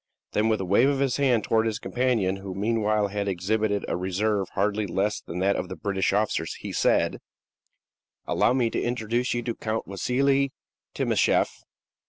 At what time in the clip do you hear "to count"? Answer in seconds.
9.43-9.85